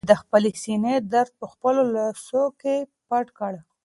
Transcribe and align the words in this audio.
هیلې 0.03 0.09
د 0.17 0.19
خپلې 0.21 0.51
سېنې 0.63 0.95
درد 1.13 1.31
په 1.39 1.45
خپلو 1.53 1.81
لاسو 1.95 2.41
کې 2.61 2.75
پټ 3.07 3.25
کړ. 3.39 3.53